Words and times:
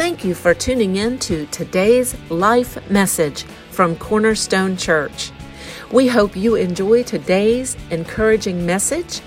Thank 0.00 0.24
you 0.24 0.34
for 0.34 0.54
tuning 0.54 0.96
in 0.96 1.18
to 1.18 1.44
today's 1.48 2.18
life 2.30 2.90
message 2.90 3.42
from 3.70 3.96
Cornerstone 3.96 4.78
Church. 4.78 5.30
We 5.92 6.08
hope 6.08 6.34
you 6.34 6.54
enjoy 6.54 7.02
today's 7.02 7.76
encouraging 7.90 8.64
message. 8.64 9.20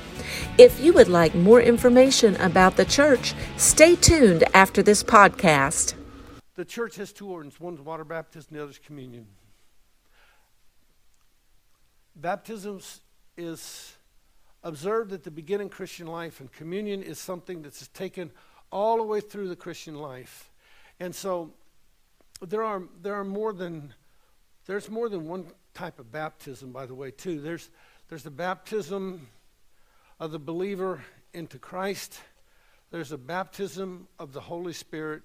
If 0.57 0.79
you 0.79 0.91
would 0.94 1.09
like 1.09 1.36
more 1.36 1.62
information 1.62 2.36
about 2.38 2.75
the 2.75 2.86
church, 2.86 3.36
stay 3.55 3.96
tuned 3.96 4.46
after 4.55 4.81
this 4.81 5.04
podcast. 5.04 5.94
The 6.55 6.65
church 6.65 6.96
has 6.96 7.13
two 7.13 7.29
ordinances 7.29 7.62
one's 7.62 7.79
water 7.79 8.03
baptism, 8.03 8.58
the 8.58 8.63
other's 8.63 8.79
communion. 8.79 9.28
Baptism 12.15 12.81
is 13.37 13.96
observed 14.63 15.13
at 15.13 15.24
the 15.24 15.29
beginning 15.29 15.69
Christian 15.69 16.08
life, 16.08 16.40
and 16.40 16.52
communion 16.52 17.03
is 17.03 17.20
something 17.20 17.62
that's 17.62 17.88
taken 17.90 18.31
all 18.71 18.98
the 18.98 19.03
way 19.03 19.21
through 19.21 19.49
the 19.49 19.55
Christian 19.55 19.94
life. 19.94 20.49
And 20.99 21.13
so 21.13 21.54
there 22.41 22.63
are 22.63 22.84
there 23.02 23.16
are 23.16 23.23
more 23.23 23.54
than 23.54 23.94
there's 24.66 24.90
more 24.90 25.09
than 25.09 25.27
one 25.27 25.48
type 25.73 25.99
of 25.99 26.12
baptism, 26.12 26.72
by 26.72 26.85
the 26.85 26.95
way, 26.95 27.12
too. 27.12 27.41
There's 27.41 27.70
there's 28.09 28.23
the 28.23 28.31
baptism 28.31 29.27
of 30.20 30.32
the 30.32 30.40
believer 30.40 31.04
into 31.34 31.58
Christ. 31.58 32.20
There's 32.91 33.12
a 33.12 33.18
baptism 33.18 34.08
of 34.20 34.34
the 34.34 34.41
Holy 34.41 34.73
Spirit. 34.73 35.23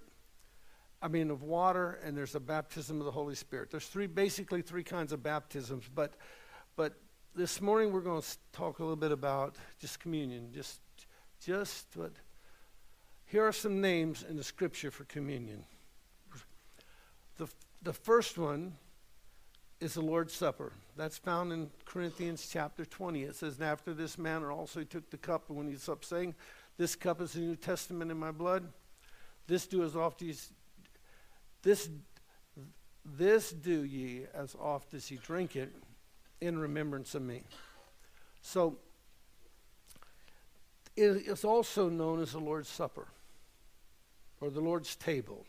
I 1.00 1.06
mean 1.06 1.30
of 1.30 1.42
water, 1.42 2.00
and 2.02 2.16
there's 2.16 2.34
a 2.34 2.40
baptism 2.40 2.98
of 2.98 3.04
the 3.04 3.12
Holy 3.12 3.36
Spirit. 3.36 3.70
There's 3.70 3.86
three 3.86 4.06
basically 4.06 4.62
three 4.62 4.82
kinds 4.82 5.12
of 5.12 5.22
baptisms, 5.22 5.84
but 5.94 6.14
but 6.76 6.94
this 7.34 7.60
morning 7.60 7.92
we're 7.92 8.00
going 8.00 8.22
to 8.22 8.28
talk 8.52 8.80
a 8.80 8.82
little 8.82 8.96
bit 8.96 9.12
about 9.12 9.56
just 9.78 10.00
communion, 10.00 10.48
just 10.52 10.80
just 11.44 11.86
what 11.94 12.12
here 13.28 13.46
are 13.46 13.52
some 13.52 13.82
names 13.82 14.24
in 14.26 14.36
the 14.36 14.42
scripture 14.42 14.90
for 14.90 15.04
communion. 15.04 15.64
The, 17.36 17.46
the 17.82 17.92
first 17.92 18.38
one 18.38 18.72
is 19.80 19.94
the 19.94 20.00
Lord's 20.00 20.32
Supper. 20.32 20.72
That's 20.96 21.18
found 21.18 21.52
in 21.52 21.68
Corinthians 21.84 22.48
chapter 22.50 22.86
20. 22.86 23.24
It 23.24 23.36
says, 23.36 23.58
And 23.58 23.68
after 23.68 23.92
this 23.92 24.16
manner 24.16 24.50
also 24.50 24.80
he 24.80 24.86
took 24.86 25.10
the 25.10 25.18
cup, 25.18 25.50
and 25.50 25.58
when 25.58 25.68
he's 25.68 25.90
up 25.90 26.06
saying, 26.06 26.34
This 26.78 26.96
cup 26.96 27.20
is 27.20 27.34
the 27.34 27.40
New 27.40 27.54
Testament 27.54 28.10
in 28.10 28.16
my 28.16 28.30
blood. 28.30 28.66
This 29.46 29.66
do 29.66 29.84
as 29.84 29.94
oft 29.94 30.22
as 30.22 30.50
this 31.62 31.90
this 33.04 33.50
do 33.50 33.84
ye 33.84 34.26
as 34.34 34.54
oft 34.54 34.94
as 34.94 35.10
ye 35.10 35.18
drink 35.18 35.56
it 35.56 35.74
in 36.40 36.58
remembrance 36.58 37.14
of 37.14 37.22
me. 37.22 37.42
So 38.40 38.78
it 40.96 41.26
is 41.26 41.44
also 41.44 41.88
known 41.88 42.20
as 42.20 42.32
the 42.32 42.38
Lord's 42.38 42.68
Supper 42.68 43.06
or 44.40 44.50
the 44.50 44.60
Lord's 44.60 44.96
table. 44.96 45.46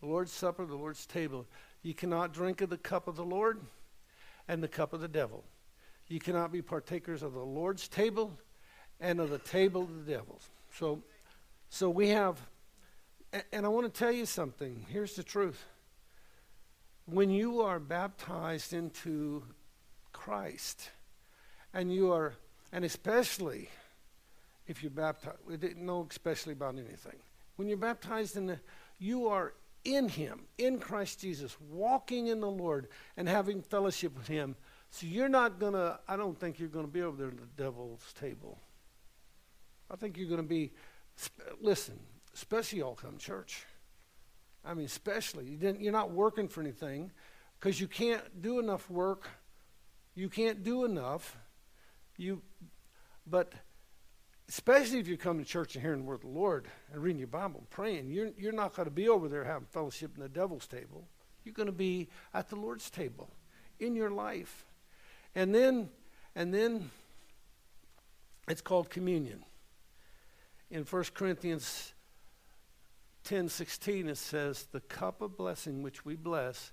The 0.00 0.06
Lord's 0.06 0.32
Supper, 0.32 0.66
the 0.66 0.74
Lord's 0.74 1.06
table. 1.06 1.46
You 1.82 1.94
cannot 1.94 2.32
drink 2.32 2.60
of 2.60 2.70
the 2.70 2.78
cup 2.78 3.08
of 3.08 3.16
the 3.16 3.24
Lord 3.24 3.60
and 4.48 4.62
the 4.62 4.68
cup 4.68 4.92
of 4.92 5.00
the 5.00 5.08
devil. 5.08 5.44
You 6.08 6.18
cannot 6.18 6.52
be 6.52 6.60
partakers 6.60 7.22
of 7.22 7.32
the 7.32 7.40
Lord's 7.40 7.88
table 7.88 8.38
and 9.00 9.20
of 9.20 9.30
the 9.30 9.38
table 9.38 9.82
of 9.82 10.04
the 10.04 10.12
devil. 10.12 10.40
So, 10.76 11.02
so 11.70 11.88
we 11.88 12.08
have, 12.08 12.40
and 13.52 13.64
I 13.64 13.68
want 13.68 13.92
to 13.92 13.98
tell 13.98 14.12
you 14.12 14.26
something. 14.26 14.84
Here's 14.88 15.14
the 15.14 15.22
truth. 15.22 15.64
When 17.06 17.30
you 17.30 17.62
are 17.62 17.80
baptized 17.80 18.72
into 18.72 19.44
Christ, 20.12 20.90
and 21.74 21.92
you 21.92 22.12
are, 22.12 22.34
and 22.72 22.84
especially 22.84 23.68
if 24.66 24.82
you're 24.82 24.90
baptized, 24.90 25.38
we 25.46 25.56
didn't 25.56 25.84
know 25.84 26.06
especially 26.10 26.52
about 26.52 26.74
anything. 26.74 27.18
When 27.62 27.68
you're 27.68 27.78
baptized 27.78 28.36
in 28.36 28.46
the, 28.46 28.58
you 28.98 29.28
are 29.28 29.54
in 29.84 30.08
Him, 30.08 30.46
in 30.58 30.80
Christ 30.80 31.20
Jesus, 31.20 31.56
walking 31.70 32.26
in 32.26 32.40
the 32.40 32.50
Lord 32.50 32.88
and 33.16 33.28
having 33.28 33.62
fellowship 33.62 34.18
with 34.18 34.26
Him. 34.26 34.56
So 34.90 35.06
you're 35.06 35.28
not 35.28 35.60
going 35.60 35.74
to, 35.74 36.00
I 36.08 36.16
don't 36.16 36.36
think 36.36 36.58
you're 36.58 36.68
going 36.68 36.86
to 36.86 36.90
be 36.90 37.02
over 37.02 37.16
there 37.16 37.28
at 37.28 37.36
the 37.36 37.62
devil's 37.62 38.12
table. 38.18 38.58
I 39.88 39.94
think 39.94 40.16
you're 40.16 40.26
going 40.26 40.42
to 40.42 40.48
be, 40.48 40.72
listen, 41.60 42.00
especially 42.34 42.80
y'all 42.80 42.96
come 42.96 43.16
church. 43.16 43.64
I 44.64 44.74
mean, 44.74 44.86
especially. 44.86 45.56
You're 45.60 45.92
not 45.92 46.10
working 46.10 46.48
for 46.48 46.62
anything 46.62 47.12
because 47.60 47.80
you 47.80 47.86
can't 47.86 48.42
do 48.42 48.58
enough 48.58 48.90
work. 48.90 49.28
You 50.16 50.28
can't 50.28 50.64
do 50.64 50.84
enough. 50.84 51.36
You, 52.16 52.42
but 53.24 53.52
especially 54.52 54.98
if 54.98 55.08
you 55.08 55.16
come 55.16 55.38
to 55.38 55.44
church 55.46 55.74
and 55.74 55.82
hearing 55.82 56.00
the 56.00 56.04
word 56.04 56.16
of 56.16 56.20
the 56.20 56.28
Lord 56.28 56.66
and 56.92 57.02
reading 57.02 57.18
your 57.18 57.26
Bible 57.26 57.60
and 57.60 57.70
praying, 57.70 58.10
you're, 58.10 58.32
you're 58.36 58.52
not 58.52 58.76
going 58.76 58.84
to 58.84 58.90
be 58.90 59.08
over 59.08 59.26
there 59.26 59.44
having 59.44 59.66
fellowship 59.70 60.10
in 60.14 60.22
the 60.22 60.28
devil's 60.28 60.66
table. 60.66 61.08
You're 61.42 61.54
going 61.54 61.68
to 61.68 61.72
be 61.72 62.10
at 62.34 62.50
the 62.50 62.56
Lord's 62.56 62.90
table 62.90 63.30
in 63.80 63.96
your 63.96 64.10
life. 64.10 64.66
And 65.34 65.54
then, 65.54 65.88
and 66.34 66.52
then 66.52 66.90
it's 68.46 68.60
called 68.60 68.90
communion. 68.90 69.42
In 70.70 70.84
1 70.84 71.04
Corinthians 71.14 71.94
10 73.24 73.48
16, 73.48 74.10
it 74.10 74.18
says, 74.18 74.66
The 74.70 74.80
cup 74.80 75.22
of 75.22 75.38
blessing 75.38 75.82
which 75.82 76.04
we 76.04 76.14
bless, 76.14 76.72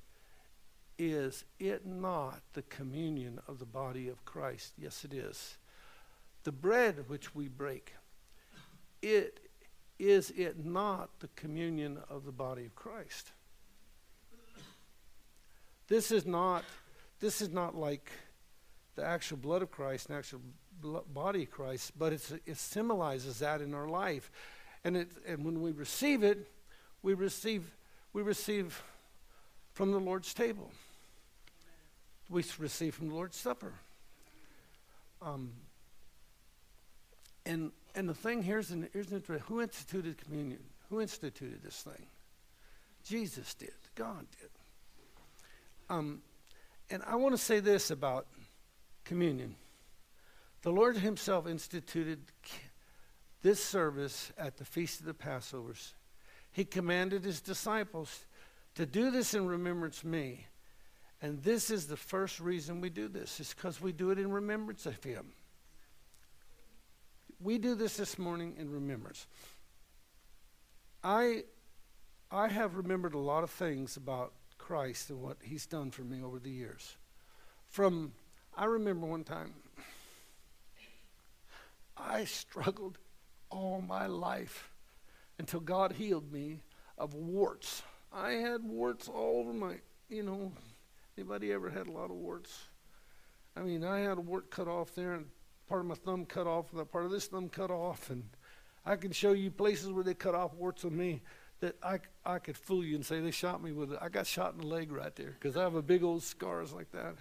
is 0.97 1.45
it 1.59 1.85
not 1.85 2.41
the 2.51 2.63
communion 2.63 3.39
of 3.47 3.57
the 3.57 3.65
body 3.65 4.09
of 4.09 4.25
Christ? 4.25 4.73
Yes, 4.77 5.05
it 5.05 5.13
is 5.13 5.57
the 6.43 6.51
bread 6.51 7.05
which 7.07 7.35
we 7.35 7.47
break, 7.47 7.93
it 9.01 9.39
is 9.97 10.31
it 10.31 10.63
not 10.65 11.09
the 11.19 11.27
communion 11.35 11.99
of 12.09 12.25
the 12.25 12.31
body 12.31 12.65
of 12.65 12.75
Christ? 12.75 13.31
This 15.87 16.11
is 16.11 16.25
not 16.25 16.63
this 17.19 17.41
is 17.41 17.49
not 17.49 17.75
like 17.75 18.09
the 18.95 19.03
actual 19.05 19.37
blood 19.37 19.61
of 19.61 19.71
Christ 19.71 20.07
and 20.07 20.17
actual 20.17 20.41
body 20.81 21.43
of 21.43 21.51
Christ, 21.51 21.91
but 21.97 22.13
it 22.13 22.57
symbolizes 22.57 23.39
that 23.39 23.61
in 23.61 23.73
our 23.73 23.87
life. 23.87 24.31
And, 24.83 24.95
it, 24.95 25.11
and 25.27 25.43
when 25.43 25.61
we 25.61 25.71
receive 25.71 26.23
it, 26.23 26.49
we 27.01 27.13
receive, 27.13 27.75
we 28.13 28.21
receive 28.21 28.81
from 29.73 29.91
the 29.91 29.99
Lord's 29.99 30.33
table. 30.33 30.71
We 32.29 32.43
receive 32.57 32.95
from 32.95 33.09
the 33.09 33.15
Lord's 33.15 33.37
Supper. 33.37 33.73
Um, 35.21 35.51
and 37.45 37.71
and 37.95 38.07
the 38.07 38.13
thing 38.13 38.43
here's 38.43 38.71
an, 38.71 38.87
here's 38.93 39.09
an 39.09 39.17
interesting 39.17 39.45
who 39.47 39.61
instituted 39.61 40.17
communion? 40.17 40.59
Who 40.89 41.01
instituted 41.01 41.63
this 41.63 41.81
thing? 41.81 42.07
Jesus 43.03 43.53
did. 43.53 43.73
God 43.95 44.25
did. 44.39 44.49
Um, 45.89 46.21
and 46.89 47.03
I 47.05 47.15
want 47.15 47.35
to 47.35 47.41
say 47.41 47.59
this 47.59 47.91
about 47.91 48.27
communion. 49.05 49.55
The 50.61 50.71
Lord 50.71 50.97
Himself 50.97 51.47
instituted 51.47 52.19
this 53.41 53.63
service 53.63 54.31
at 54.37 54.57
the 54.57 54.65
Feast 54.65 54.99
of 54.99 55.05
the 55.05 55.13
Passovers. 55.13 55.93
He 56.51 56.65
commanded 56.65 57.23
His 57.23 57.41
disciples 57.41 58.25
to 58.75 58.85
do 58.85 59.11
this 59.11 59.33
in 59.33 59.47
remembrance 59.47 59.99
of 59.99 60.05
me. 60.05 60.45
And 61.21 61.41
this 61.43 61.69
is 61.69 61.87
the 61.87 61.97
first 61.97 62.39
reason 62.39 62.81
we 62.81 62.89
do 62.89 63.07
this, 63.07 63.39
is 63.39 63.53
because 63.53 63.81
we 63.81 63.91
do 63.91 64.11
it 64.11 64.19
in 64.19 64.31
remembrance 64.31 64.85
of 64.85 65.03
Him 65.03 65.33
we 67.41 67.57
do 67.57 67.75
this 67.75 67.97
this 67.97 68.19
morning 68.19 68.55
in 68.57 68.69
remembrance. 68.69 69.25
I, 71.03 71.43
I 72.31 72.49
have 72.49 72.75
remembered 72.75 73.13
a 73.13 73.19
lot 73.19 73.43
of 73.43 73.49
things 73.49 73.95
about 73.95 74.33
Christ 74.57 75.09
and 75.09 75.21
what 75.21 75.37
He's 75.41 75.65
done 75.65 75.91
for 75.91 76.01
me 76.01 76.21
over 76.21 76.39
the 76.39 76.51
years. 76.51 76.97
From, 77.67 78.11
I 78.55 78.65
remember 78.65 79.07
one 79.07 79.23
time, 79.23 79.53
I 81.97 82.25
struggled 82.25 82.97
all 83.49 83.81
my 83.81 84.07
life 84.07 84.71
until 85.37 85.61
God 85.61 85.93
healed 85.93 86.31
me 86.31 86.59
of 86.97 87.13
warts. 87.13 87.83
I 88.11 88.31
had 88.31 88.63
warts 88.63 89.07
all 89.07 89.39
over 89.39 89.53
my, 89.53 89.75
you 90.09 90.23
know, 90.23 90.51
anybody 91.17 91.53
ever 91.53 91.69
had 91.69 91.87
a 91.87 91.91
lot 91.91 92.05
of 92.05 92.17
warts? 92.17 92.67
I 93.55 93.61
mean, 93.61 93.83
I 93.83 93.99
had 93.99 94.17
a 94.17 94.21
wart 94.21 94.51
cut 94.51 94.67
off 94.67 94.93
there 94.93 95.13
and 95.13 95.27
part 95.69 95.81
of 95.81 95.87
my 95.87 95.95
thumb 95.95 96.25
cut 96.25 96.47
off, 96.47 96.71
that 96.73 96.91
part 96.91 97.05
of 97.05 97.11
this 97.11 97.27
thumb 97.27 97.47
cut 97.47 97.69
off, 97.69 98.09
and 98.09 98.23
I 98.85 98.95
can 98.95 99.11
show 99.11 99.33
you 99.33 99.51
places 99.51 99.91
where 99.91 100.03
they 100.03 100.15
cut 100.15 100.33
off 100.33 100.55
warts 100.55 100.83
on 100.83 100.97
me 100.97 101.21
that 101.59 101.75
I, 101.83 101.99
I 102.25 102.39
could 102.39 102.57
fool 102.57 102.83
you 102.83 102.95
and 102.95 103.05
say 103.05 103.19
they 103.19 103.31
shot 103.31 103.61
me 103.61 103.71
with 103.71 103.93
it. 103.93 103.99
I 104.01 104.09
got 104.09 104.25
shot 104.25 104.53
in 104.53 104.61
the 104.61 104.67
leg 104.67 104.91
right 104.91 105.15
there 105.15 105.35
because 105.39 105.55
I 105.55 105.61
have 105.61 105.75
a 105.75 105.81
big 105.81 106.03
old 106.03 106.23
scars 106.23 106.73
like 106.73 106.91
that. 106.91 107.15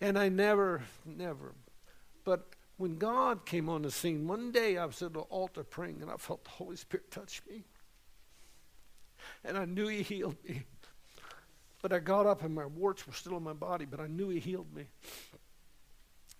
And 0.00 0.18
I 0.18 0.28
never, 0.28 0.82
never. 1.06 1.54
But 2.24 2.54
when 2.76 2.98
God 2.98 3.46
came 3.46 3.68
on 3.68 3.82
the 3.82 3.90
scene, 3.90 4.26
one 4.26 4.50
day 4.50 4.76
I 4.76 4.84
was 4.84 5.00
at 5.02 5.12
the 5.12 5.20
altar 5.20 5.62
praying 5.62 6.02
and 6.02 6.10
I 6.10 6.16
felt 6.16 6.44
the 6.44 6.50
Holy 6.50 6.76
Spirit 6.76 7.10
touch 7.10 7.42
me. 7.48 7.64
And 9.44 9.56
I 9.56 9.64
knew 9.64 9.86
He 9.86 10.02
healed 10.02 10.36
me. 10.46 10.64
But 11.80 11.92
I 11.92 11.98
got 11.98 12.26
up 12.26 12.42
and 12.42 12.54
my 12.54 12.66
warts 12.66 13.06
were 13.06 13.12
still 13.12 13.36
on 13.36 13.42
my 13.42 13.52
body, 13.52 13.84
but 13.84 14.00
I 14.00 14.06
knew 14.06 14.28
He 14.28 14.40
healed 14.40 14.74
me. 14.74 14.86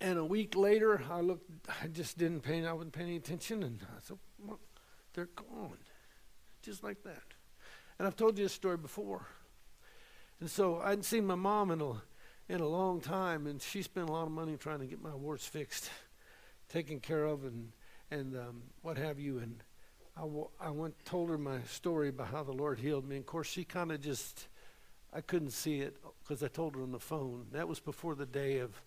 And 0.03 0.17
a 0.17 0.25
week 0.25 0.55
later, 0.55 0.99
I 1.11 1.21
looked, 1.21 1.47
I 1.81 1.85
just 1.85 2.17
didn't 2.17 2.41
pay, 2.41 2.65
I 2.65 2.73
wasn't 2.73 2.93
paying 2.93 3.09
any 3.09 3.17
attention, 3.17 3.61
and 3.61 3.79
I 3.83 3.99
said, 4.01 4.17
well, 4.43 4.59
they're 5.13 5.29
gone. 5.35 5.77
Just 6.63 6.83
like 6.83 7.03
that. 7.03 7.21
And 7.99 8.07
I've 8.07 8.15
told 8.15 8.35
you 8.35 8.45
this 8.45 8.51
story 8.51 8.77
before. 8.77 9.27
And 10.39 10.49
so 10.49 10.81
I 10.81 10.89
hadn't 10.89 11.03
seen 11.03 11.27
my 11.27 11.35
mom 11.35 11.69
in 11.69 11.81
a, 11.81 11.91
in 12.49 12.61
a 12.61 12.67
long 12.67 12.99
time, 12.99 13.45
and 13.45 13.61
she 13.61 13.83
spent 13.83 14.09
a 14.09 14.11
lot 14.11 14.23
of 14.23 14.31
money 14.31 14.57
trying 14.57 14.79
to 14.79 14.87
get 14.87 14.99
my 14.99 15.13
warts 15.13 15.45
fixed, 15.45 15.91
taken 16.67 16.99
care 16.99 17.25
of, 17.25 17.43
and, 17.43 17.71
and 18.09 18.35
um, 18.35 18.63
what 18.81 18.97
have 18.97 19.19
you. 19.19 19.37
And 19.37 19.63
I, 20.17 20.21
w- 20.21 20.49
I 20.59 20.71
went 20.71 20.95
told 21.05 21.29
her 21.29 21.37
my 21.37 21.61
story 21.69 22.09
about 22.09 22.29
how 22.29 22.41
the 22.41 22.53
Lord 22.53 22.79
healed 22.79 23.07
me. 23.07 23.17
And 23.17 23.23
of 23.23 23.27
course, 23.27 23.47
she 23.47 23.63
kind 23.63 23.91
of 23.91 24.01
just, 24.01 24.47
I 25.13 25.21
couldn't 25.21 25.51
see 25.51 25.81
it 25.81 25.97
because 26.23 26.41
I 26.41 26.47
told 26.47 26.75
her 26.75 26.81
on 26.81 26.91
the 26.91 26.99
phone. 26.99 27.45
That 27.51 27.67
was 27.67 27.79
before 27.79 28.15
the 28.15 28.25
day 28.25 28.57
of, 28.57 28.81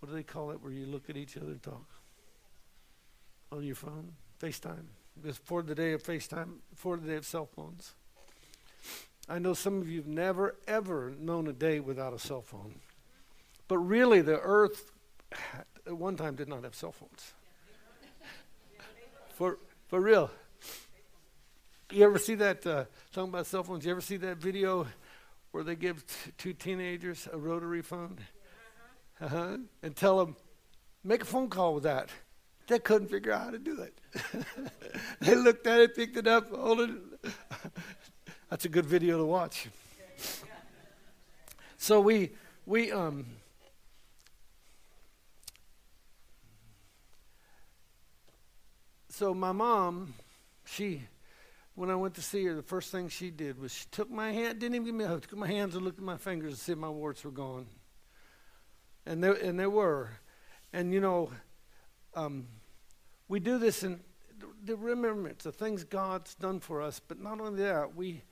what 0.00 0.08
do 0.10 0.14
they 0.14 0.22
call 0.22 0.50
it, 0.50 0.62
where 0.62 0.72
you 0.72 0.86
look 0.86 1.10
at 1.10 1.16
each 1.16 1.36
other 1.36 1.46
and 1.46 1.62
talk? 1.62 1.86
On 3.50 3.62
your 3.62 3.74
phone? 3.74 4.12
FaceTime. 4.40 4.84
Before 5.20 5.62
the 5.62 5.74
day 5.74 5.92
of 5.92 6.02
FaceTime, 6.02 6.58
before 6.70 6.96
the 6.96 7.08
day 7.08 7.16
of 7.16 7.26
cell 7.26 7.46
phones. 7.46 7.94
I 9.28 9.38
know 9.38 9.52
some 9.52 9.80
of 9.80 9.88
you 9.88 9.98
have 9.98 10.06
never, 10.06 10.56
ever 10.66 11.12
known 11.18 11.48
a 11.48 11.52
day 11.52 11.80
without 11.80 12.14
a 12.14 12.18
cell 12.18 12.40
phone. 12.40 12.76
But 13.66 13.78
really, 13.78 14.22
the 14.22 14.40
earth 14.40 14.90
at 15.86 15.92
one 15.92 16.16
time 16.16 16.36
did 16.36 16.48
not 16.48 16.64
have 16.64 16.74
cell 16.74 16.92
phones. 16.92 17.32
for, 19.34 19.58
for 19.88 20.00
real. 20.00 20.30
You 21.90 22.04
ever 22.04 22.18
see 22.18 22.36
that, 22.36 22.66
uh, 22.66 22.84
talking 23.12 23.30
about 23.30 23.46
cell 23.46 23.62
phones, 23.62 23.84
you 23.84 23.90
ever 23.90 24.00
see 24.00 24.18
that 24.18 24.36
video 24.36 24.86
where 25.50 25.64
they 25.64 25.74
give 25.74 26.06
t- 26.06 26.32
two 26.38 26.52
teenagers 26.52 27.28
a 27.32 27.38
rotary 27.38 27.82
phone? 27.82 28.18
Uh-huh. 29.20 29.58
And 29.82 29.96
tell 29.96 30.18
them, 30.18 30.36
make 31.04 31.22
a 31.22 31.24
phone 31.24 31.48
call 31.48 31.74
with 31.74 31.84
that. 31.84 32.10
They 32.68 32.78
couldn't 32.78 33.08
figure 33.08 33.32
out 33.32 33.44
how 33.44 33.50
to 33.50 33.58
do 33.58 33.80
it. 33.80 33.98
they 35.20 35.34
looked 35.34 35.66
at 35.66 35.80
it, 35.80 35.96
picked 35.96 36.16
it 36.16 36.26
up, 36.26 36.50
hold 36.50 36.80
it. 36.80 36.90
That's 38.50 38.64
a 38.66 38.68
good 38.68 38.86
video 38.86 39.18
to 39.18 39.24
watch. 39.24 39.68
So 41.80 42.00
we 42.00 42.32
we 42.66 42.90
um 42.90 43.24
so 49.08 49.32
my 49.32 49.52
mom, 49.52 50.14
she 50.64 51.02
when 51.76 51.88
I 51.88 51.94
went 51.94 52.14
to 52.14 52.20
see 52.20 52.44
her, 52.46 52.54
the 52.54 52.62
first 52.62 52.90
thing 52.90 53.08
she 53.08 53.30
did 53.30 53.60
was 53.60 53.72
she 53.72 53.86
took 53.92 54.10
my 54.10 54.32
hand, 54.32 54.58
didn't 54.58 54.74
even 54.74 54.86
give 54.86 54.94
me 54.96 55.04
a 55.04 55.08
hug, 55.08 55.22
took 55.22 55.38
my 55.38 55.46
hands 55.46 55.76
and 55.76 55.84
looked 55.84 55.98
at 56.00 56.04
my 56.04 56.16
fingers 56.16 56.54
to 56.54 56.60
see 56.60 56.72
if 56.72 56.78
my 56.78 56.88
warts 56.88 57.24
were 57.24 57.30
gone. 57.30 57.66
And 59.08 59.24
they, 59.24 59.40
and 59.40 59.58
they 59.58 59.66
were. 59.66 60.10
And 60.74 60.92
you 60.92 61.00
know, 61.00 61.30
um, 62.14 62.46
we 63.26 63.40
do 63.40 63.58
this 63.58 63.82
in 63.82 64.00
the 64.62 64.76
remembrance 64.76 65.46
of 65.46 65.56
things 65.56 65.82
God's 65.82 66.34
done 66.34 66.60
for 66.60 66.82
us, 66.82 67.00
but 67.00 67.18
not 67.18 67.40
only 67.40 67.62
that, 67.62 67.96
we, 67.96 68.22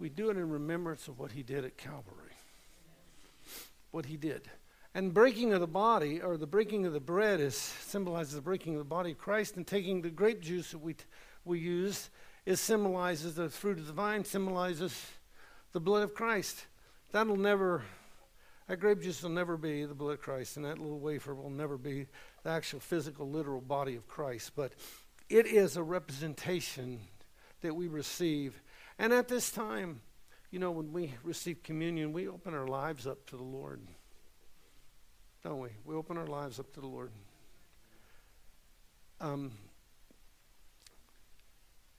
we 0.00 0.08
do 0.08 0.30
it 0.30 0.36
in 0.36 0.50
remembrance 0.50 1.06
of 1.06 1.20
what 1.20 1.30
He 1.30 1.44
did 1.44 1.64
at 1.64 1.78
Calvary. 1.78 2.34
What 3.92 4.06
He 4.06 4.16
did. 4.16 4.50
And 4.92 5.14
breaking 5.14 5.52
of 5.52 5.60
the 5.60 5.68
body, 5.68 6.20
or 6.20 6.36
the 6.36 6.48
breaking 6.48 6.84
of 6.84 6.92
the 6.92 7.00
bread, 7.00 7.40
is 7.40 7.54
symbolizes 7.54 8.34
the 8.34 8.40
breaking 8.40 8.74
of 8.74 8.80
the 8.80 8.84
body 8.84 9.12
of 9.12 9.18
Christ, 9.18 9.56
and 9.56 9.64
taking 9.64 10.02
the 10.02 10.10
grape 10.10 10.40
juice 10.40 10.72
that 10.72 10.78
we, 10.78 10.96
we 11.44 11.60
use 11.60 12.10
is 12.44 12.60
symbolizes 12.60 13.36
the 13.36 13.48
fruit 13.48 13.78
of 13.78 13.86
the 13.86 13.92
vine, 13.92 14.24
symbolizes 14.24 15.00
the 15.72 15.80
blood 15.80 16.02
of 16.02 16.12
Christ. 16.12 16.66
That'll 17.12 17.36
never, 17.36 17.84
that 18.68 18.80
grape 18.80 19.02
juice 19.02 19.22
will 19.22 19.30
never 19.30 19.56
be 19.56 19.84
the 19.84 19.94
blood 19.94 20.14
of 20.14 20.20
Christ, 20.20 20.56
and 20.56 20.64
that 20.64 20.78
little 20.78 20.98
wafer 20.98 21.34
will 21.34 21.50
never 21.50 21.76
be 21.76 22.06
the 22.42 22.50
actual 22.50 22.80
physical, 22.80 23.28
literal 23.28 23.60
body 23.60 23.96
of 23.96 24.08
Christ. 24.08 24.52
But 24.56 24.72
it 25.28 25.46
is 25.46 25.76
a 25.76 25.82
representation 25.82 27.00
that 27.60 27.74
we 27.74 27.88
receive. 27.88 28.60
And 28.98 29.12
at 29.12 29.28
this 29.28 29.50
time, 29.50 30.00
you 30.50 30.58
know, 30.58 30.70
when 30.70 30.92
we 30.92 31.12
receive 31.22 31.62
communion, 31.62 32.12
we 32.12 32.28
open 32.28 32.54
our 32.54 32.66
lives 32.66 33.06
up 33.06 33.26
to 33.26 33.36
the 33.36 33.42
Lord. 33.42 33.80
Don't 35.42 35.58
we? 35.58 35.70
We 35.84 35.94
open 35.94 36.16
our 36.16 36.26
lives 36.26 36.58
up 36.58 36.72
to 36.74 36.80
the 36.80 36.86
Lord. 36.86 37.10
Um, 39.20 39.52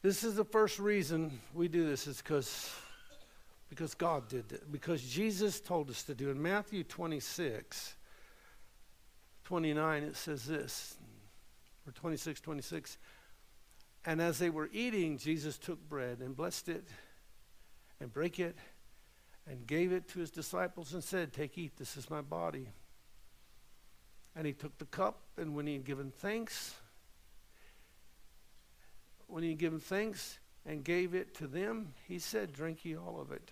this 0.01 0.23
is 0.23 0.35
the 0.35 0.45
first 0.45 0.79
reason 0.79 1.39
we 1.53 1.67
do 1.67 1.85
this 1.85 2.07
is 2.07 2.17
because 2.17 2.73
because 3.69 3.93
God 3.93 4.27
did 4.27 4.51
it. 4.51 4.71
Because 4.71 5.01
Jesus 5.01 5.59
told 5.59 5.89
us 5.89 6.03
to 6.03 6.15
do. 6.15 6.29
In 6.29 6.41
Matthew 6.41 6.83
26, 6.83 7.95
29, 9.43 10.03
it 10.03 10.15
says 10.15 10.45
this, 10.45 10.95
or 11.87 11.91
26, 11.91 12.41
26. 12.41 12.97
And 14.05 14.21
as 14.21 14.37
they 14.37 14.49
were 14.49 14.69
eating, 14.71 15.17
Jesus 15.17 15.57
took 15.57 15.79
bread 15.89 16.19
and 16.19 16.35
blessed 16.35 16.69
it 16.69 16.87
and 17.99 18.13
break 18.13 18.39
it 18.39 18.55
and 19.47 19.65
gave 19.65 19.91
it 19.91 20.07
to 20.09 20.19
his 20.19 20.31
disciples 20.31 20.93
and 20.93 21.03
said, 21.03 21.33
Take, 21.33 21.57
eat, 21.57 21.77
this 21.77 21.97
is 21.97 22.09
my 22.09 22.21
body. 22.21 22.69
And 24.35 24.45
he 24.45 24.53
took 24.53 24.77
the 24.77 24.85
cup, 24.85 25.21
and 25.37 25.55
when 25.55 25.65
he 25.65 25.73
had 25.73 25.85
given 25.85 26.11
thanks, 26.11 26.75
when 29.27 29.43
he 29.43 29.49
had 29.49 29.59
given 29.59 29.79
thanks 29.79 30.39
and 30.65 30.83
gave 30.83 31.13
it 31.13 31.35
to 31.35 31.47
them, 31.47 31.93
he 32.07 32.19
said, 32.19 32.53
Drink 32.53 32.85
ye 32.85 32.95
all 32.95 33.19
of 33.21 33.31
it. 33.31 33.51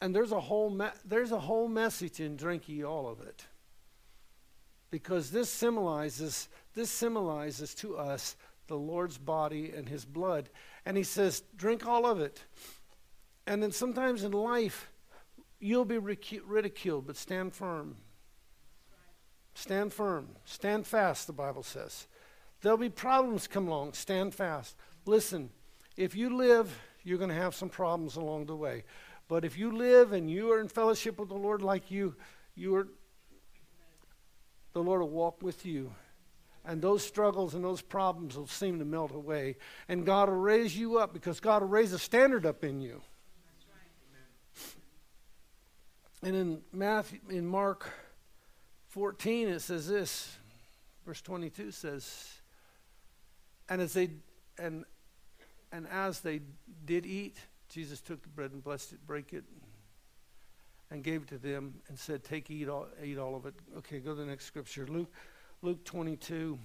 And 0.00 0.14
there's 0.14 0.32
a 0.32 0.40
whole 0.40 0.70
me- 0.70 0.86
there's 1.04 1.32
a 1.32 1.40
whole 1.40 1.68
message 1.68 2.20
in 2.20 2.36
drink 2.36 2.68
ye 2.68 2.82
all 2.84 3.08
of 3.08 3.20
it. 3.20 3.46
Because 4.90 5.30
this 5.30 5.50
symbolizes 5.50 6.48
this 6.74 6.90
symbolizes 6.90 7.74
to 7.76 7.96
us 7.96 8.36
the 8.70 8.76
Lord's 8.76 9.18
body 9.18 9.72
and 9.76 9.88
his 9.88 10.04
blood. 10.04 10.48
And 10.86 10.96
he 10.96 11.02
says, 11.02 11.42
drink 11.56 11.86
all 11.86 12.06
of 12.06 12.20
it. 12.20 12.44
And 13.46 13.62
then 13.62 13.72
sometimes 13.72 14.22
in 14.22 14.30
life, 14.30 14.88
you'll 15.58 15.84
be 15.84 15.98
ridiculed, 15.98 17.06
but 17.06 17.16
stand 17.16 17.52
firm. 17.52 17.96
Stand 19.54 19.92
firm. 19.92 20.28
Stand 20.44 20.86
fast, 20.86 21.26
the 21.26 21.32
Bible 21.32 21.64
says. 21.64 22.06
There'll 22.62 22.78
be 22.78 22.88
problems 22.88 23.48
come 23.48 23.66
along. 23.66 23.94
Stand 23.94 24.34
fast. 24.34 24.76
Listen, 25.04 25.50
if 26.00 26.16
you 26.16 26.34
live, 26.34 26.80
you're 27.04 27.18
going 27.18 27.28
to 27.28 27.36
have 27.36 27.54
some 27.54 27.68
problems 27.68 28.16
along 28.16 28.46
the 28.46 28.56
way. 28.56 28.84
But 29.28 29.44
if 29.44 29.58
you 29.58 29.70
live 29.70 30.12
and 30.12 30.30
you 30.30 30.50
are 30.50 30.58
in 30.60 30.68
fellowship 30.68 31.18
with 31.18 31.28
the 31.28 31.34
Lord 31.34 31.60
like 31.60 31.90
you, 31.90 32.16
you 32.54 32.74
are, 32.74 32.88
the 34.72 34.82
Lord 34.82 35.02
will 35.02 35.10
walk 35.10 35.42
with 35.42 35.66
you. 35.66 35.92
And 36.64 36.80
those 36.80 37.06
struggles 37.06 37.54
and 37.54 37.62
those 37.62 37.82
problems 37.82 38.36
will 38.36 38.46
seem 38.46 38.78
to 38.78 38.84
melt 38.84 39.12
away. 39.12 39.56
And 39.88 40.06
God 40.06 40.30
will 40.30 40.36
raise 40.36 40.76
you 40.76 40.98
up 40.98 41.12
because 41.12 41.38
God 41.38 41.60
will 41.60 41.68
raise 41.68 41.92
a 41.92 41.98
standard 41.98 42.46
up 42.46 42.64
in 42.64 42.80
you. 42.80 43.02
And 46.22 46.34
in 46.34 46.62
Matthew, 46.72 47.18
in 47.28 47.46
Mark 47.46 47.90
14, 48.88 49.48
it 49.48 49.60
says 49.60 49.86
this. 49.86 50.34
Verse 51.04 51.20
22 51.20 51.70
says, 51.72 52.40
and 53.68 53.80
as 53.80 53.92
they 53.92 54.10
and 54.58 54.84
and 55.72 55.86
as 55.88 56.20
they 56.20 56.40
did 56.84 57.06
eat, 57.06 57.38
Jesus 57.68 58.00
took 58.00 58.22
the 58.22 58.28
bread 58.28 58.50
and 58.52 58.62
blessed 58.62 58.94
it, 58.94 59.06
break 59.06 59.32
it, 59.32 59.44
and 60.90 61.04
gave 61.04 61.22
it 61.22 61.28
to 61.28 61.38
them, 61.38 61.80
and 61.88 61.98
said, 61.98 62.24
"Take, 62.24 62.50
eat 62.50 62.68
all, 62.68 62.88
eat 63.02 63.18
all 63.18 63.36
of 63.36 63.46
it." 63.46 63.54
Okay, 63.78 64.00
go 64.00 64.14
to 64.14 64.20
the 64.20 64.26
next 64.26 64.46
scripture, 64.46 64.86
Luke, 64.86 65.12
Luke 65.62 65.84
22. 65.84 66.58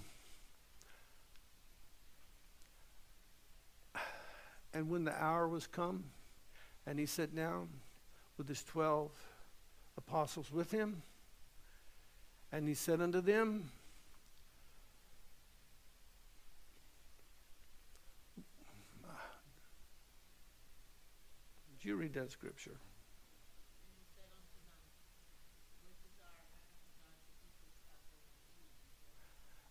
And 4.73 4.89
when 4.89 5.05
the 5.05 5.23
hour 5.23 5.47
was 5.47 5.67
come, 5.67 6.03
and 6.85 6.99
he 6.99 7.05
sat 7.05 7.33
down 7.33 7.69
with 8.37 8.49
his 8.49 8.61
twelve 8.63 9.11
apostles 9.97 10.51
with 10.51 10.71
him, 10.71 11.01
and 12.51 12.67
he 12.67 12.73
said 12.73 12.99
unto 12.99 13.21
them, 13.21 13.71
read 22.05 22.13
that 22.13 22.31
scripture? 22.31 22.77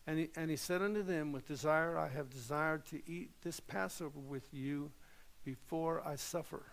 And 0.07 0.19
he, 0.19 0.31
and 0.35 0.51
he 0.51 0.57
said 0.57 0.83
unto 0.83 1.05
them, 1.05 1.31
With 1.31 1.47
desire 1.47 1.97
I 1.97 2.09
have 2.09 2.29
desired 2.29 2.85
to 2.87 3.01
eat 3.07 3.31
this 3.43 3.61
Passover 3.61 4.19
with 4.19 4.53
you 4.53 4.91
before 5.45 6.03
I 6.05 6.17
suffer. 6.17 6.65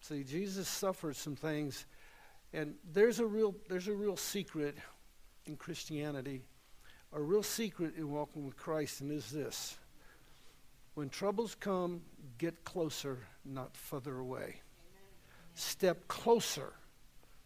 See, 0.00 0.22
Jesus 0.22 0.68
suffered 0.68 1.16
some 1.16 1.34
things, 1.34 1.86
and 2.52 2.76
there's 2.92 3.18
a 3.18 3.26
real 3.26 3.56
there's 3.68 3.88
a 3.88 3.94
real 3.94 4.16
secret 4.16 4.76
in 5.46 5.56
Christianity, 5.56 6.42
a 7.12 7.20
real 7.20 7.42
secret 7.42 7.96
in 7.96 8.08
walking 8.08 8.46
with 8.46 8.56
Christ, 8.56 9.00
and 9.00 9.10
is 9.10 9.32
this. 9.32 9.76
When 10.94 11.08
troubles 11.08 11.54
come, 11.54 12.02
get 12.38 12.64
closer, 12.64 13.18
not 13.44 13.76
further 13.76 14.18
away. 14.18 14.60
Step 15.54 16.08
closer 16.08 16.72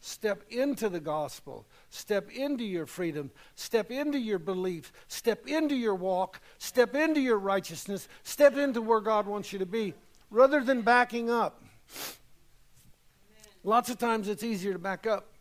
Step 0.01 0.45
into 0.51 0.89
the 0.89 1.01
gospel. 1.01 1.67
Step 1.91 2.31
into 2.31 2.65
your 2.65 2.87
freedom. 2.87 3.31
Step 3.57 3.91
into 3.91 4.19
your 4.19 4.39
belief. 4.39 4.93
Step 5.09 5.47
into 5.49 5.75
your 5.75 5.95
walk. 5.95 6.41
Step 6.59 6.95
into 6.95 7.21
your 7.21 7.39
righteousness. 7.39 8.09
Step 8.23 8.57
into 8.57 8.81
where 8.81 9.01
God 9.01 9.27
wants 9.27 9.53
you 9.53 9.59
to 9.59 9.67
be. 9.67 9.95
rather 10.31 10.63
than 10.63 10.83
backing 10.83 11.31
up. 11.31 11.65
Lots 13.65 13.89
of 13.89 13.99
times 13.99 14.29
it's 14.29 14.43
easier 14.43 14.75
to 14.75 14.79
back 14.79 15.07
up, 15.07 15.33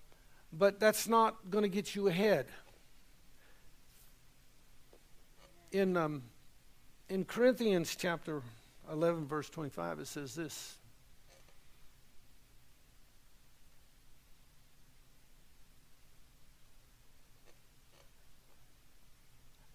but 0.54 0.80
that's 0.80 1.10
not 1.10 1.50
going 1.50 1.64
to 1.64 1.70
get 1.70 1.94
you 1.94 2.08
ahead. 2.08 2.46
In, 5.74 5.98
um, 5.98 6.24
in 7.10 7.26
Corinthians 7.26 7.96
chapter 7.96 8.42
11, 8.92 9.26
verse 9.26 9.50
25, 9.50 10.00
it 10.00 10.08
says 10.08 10.36
this 10.36 10.78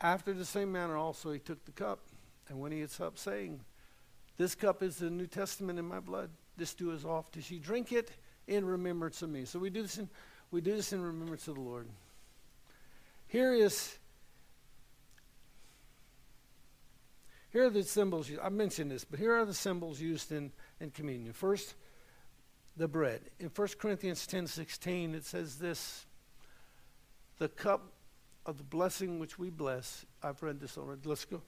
After 0.01 0.33
the 0.33 0.45
same 0.45 0.73
manner 0.73 0.97
also 0.97 1.31
he 1.31 1.39
took 1.39 1.65
the 1.65 1.71
cup, 1.71 2.01
and 2.49 2.61
when 2.61 2.73
he 2.73 2.81
had 2.81 2.91
supped, 2.91 3.21
saying, 3.21 3.61
This 4.37 4.57
cup 4.57 4.83
is 4.83 4.97
the 4.97 5.11
New 5.11 5.29
Testament 5.29 5.79
in 5.79 5.85
my 5.85 6.01
blood. 6.01 6.31
This 6.57 6.75
do 6.75 6.93
as 6.93 7.05
oft 7.05 7.37
as 7.37 7.51
ye 7.51 7.61
drink 7.61 7.93
it 7.93 8.11
in 8.49 8.67
remembrance 8.67 9.23
of 9.23 9.31
me. 9.31 9.45
So 9.45 9.61
we 9.61 9.71
do 9.71 9.83
this 9.83 9.99
in 9.99 10.09
we 10.51 10.61
do 10.61 10.77
this 10.77 10.93
in 10.93 11.03
remembrance 11.03 11.49
of 11.49 11.55
the 11.55 11.61
Lord. 11.61 11.87
Here 13.29 13.55
is 13.55 13.97
here 17.53 17.67
are 17.67 17.71
the 17.71 17.83
symbols. 17.83 18.31
I 18.43 18.49
mentioned 18.49 18.91
this, 18.91 19.05
but 19.05 19.19
here 19.19 19.35
are 19.35 19.45
the 19.45 19.55
symbols 19.55 20.01
used 20.01 20.33
in, 20.33 20.53
in 20.81 20.91
communion. 20.91 21.35
First, 21.35 21.75
the 22.77 22.89
bread. 22.89 23.21
In 23.39 23.49
1 23.49 23.69
Corinthians 23.79 24.27
10 24.27 24.47
16, 24.47 25.15
it 25.15 25.25
says 25.27 25.57
this 25.57 26.07
The 27.39 27.49
cup 27.49 27.93
of 28.47 28.57
the 28.57 28.65
blessing 28.65 29.19
which 29.19 29.39
we 29.39 29.51
bless. 29.51 30.07
I've 30.23 30.43
read 30.43 30.61
this 30.61 30.79
already. 30.79 31.03
Let's 31.05 31.27
go. 31.27 31.43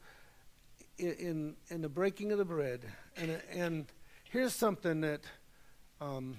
In, 0.99 1.57
in 1.71 1.81
the 1.81 1.89
breaking 1.89 2.33
of 2.33 2.39
the 2.39 2.45
bread. 2.45 2.85
And, 3.17 3.41
and 3.51 3.87
here's 4.31 4.53
something 4.53 5.01
that 5.01 5.23
um, 6.01 6.37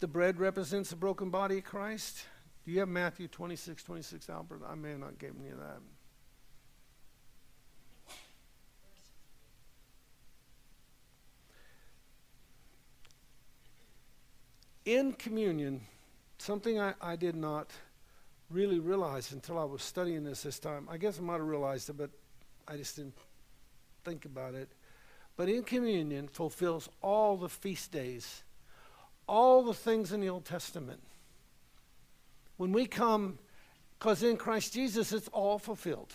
the 0.00 0.06
bread 0.06 0.38
represents 0.38 0.90
the 0.90 0.96
broken 0.96 1.30
body 1.30 1.58
of 1.58 1.64
Christ. 1.64 2.24
Do 2.64 2.70
you 2.70 2.80
have 2.80 2.88
Matthew 2.88 3.28
26, 3.28 3.82
26, 3.82 4.28
Albert? 4.28 4.60
I 4.68 4.74
may 4.74 4.94
not 4.94 5.18
given 5.18 5.42
you 5.42 5.56
that. 5.58 5.80
In 14.90 15.12
communion, 15.12 15.82
something 16.38 16.80
I, 16.80 16.94
I 17.00 17.14
did 17.14 17.36
not 17.36 17.70
really 18.50 18.80
realize 18.80 19.30
until 19.30 19.56
I 19.56 19.62
was 19.62 19.84
studying 19.84 20.24
this 20.24 20.42
this 20.42 20.58
time. 20.58 20.88
I 20.90 20.96
guess 20.96 21.20
I 21.20 21.22
might 21.22 21.34
have 21.34 21.46
realized 21.46 21.88
it, 21.90 21.96
but 21.96 22.10
I 22.66 22.76
just 22.76 22.96
didn't 22.96 23.14
think 24.04 24.24
about 24.24 24.54
it. 24.54 24.68
But 25.36 25.48
in 25.48 25.62
communion 25.62 26.26
fulfills 26.26 26.88
all 27.02 27.36
the 27.36 27.48
feast 27.48 27.92
days, 27.92 28.42
all 29.28 29.62
the 29.62 29.74
things 29.74 30.10
in 30.10 30.20
the 30.20 30.28
Old 30.28 30.44
Testament. 30.44 31.00
When 32.56 32.72
we 32.72 32.86
come, 32.86 33.38
because 33.96 34.24
in 34.24 34.36
Christ 34.36 34.72
Jesus 34.72 35.12
it's 35.12 35.28
all 35.28 35.60
fulfilled. 35.60 36.12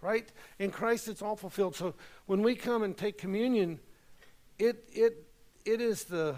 Right? 0.00 0.32
In 0.58 0.70
Christ 0.70 1.08
it's 1.08 1.20
all 1.20 1.36
fulfilled. 1.36 1.76
So 1.76 1.92
when 2.24 2.42
we 2.42 2.54
come 2.54 2.82
and 2.82 2.96
take 2.96 3.18
communion, 3.18 3.80
it 4.58 4.88
it 4.94 5.26
it 5.66 5.82
is 5.82 6.04
the 6.04 6.36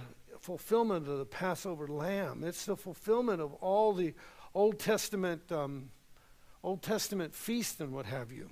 fulfillment 0.49 1.07
of 1.07 1.19
the 1.19 1.27
Passover 1.27 1.87
lamb. 1.87 2.43
It's 2.43 2.65
the 2.65 2.75
fulfillment 2.75 3.43
of 3.43 3.53
all 3.61 3.93
the 3.93 4.15
Old 4.55 4.79
Testament, 4.79 5.53
um, 5.53 5.91
Old 6.65 6.81
Testament 6.81 7.35
feast 7.35 7.83
and 7.83 7.93
what 7.93 8.07
have 8.07 8.33
you. 8.33 8.49